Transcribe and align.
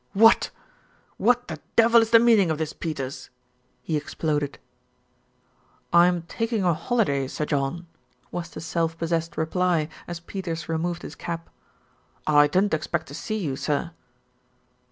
"What 0.13 0.49
what 1.17 1.47
the 1.47 1.59
devil 1.75 2.01
is 2.01 2.09
the 2.09 2.17
meaning 2.17 2.49
of 2.49 2.57
this, 2.57 2.73
Peters?" 2.73 3.29
he 3.83 3.95
exploded. 3.95 4.57
"I 5.93 6.07
am 6.07 6.23
taking 6.23 6.63
a 6.63 6.73
holiday, 6.73 7.27
Sir 7.27 7.45
John," 7.45 7.85
was 8.31 8.49
the 8.49 8.61
self 8.61 8.97
possessed 8.97 9.37
reply, 9.37 9.89
as 10.07 10.19
Peters 10.19 10.67
removed 10.67 11.03
his 11.03 11.13
cap. 11.13 11.51
"I 12.25 12.47
didn't 12.47 12.73
expect 12.73 13.05
to 13.09 13.13
see 13.13 13.37
you, 13.37 13.55
sir." 13.55 13.91